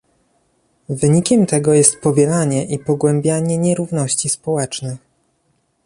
[0.89, 4.97] Wynikiem tego jest powielanie i pogłębianie nierówności społecznych